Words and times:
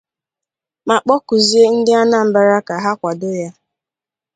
ma 0.87 0.95
kpọkuzie 1.03 1.63
ndị 1.75 1.91
Anambra 2.01 2.57
ka 2.67 2.75
ha 2.83 2.91
kwàdo 2.99 3.29
ya. 3.41 3.49